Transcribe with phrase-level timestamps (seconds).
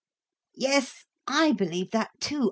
[0.55, 2.39] "Yes, I believe that too.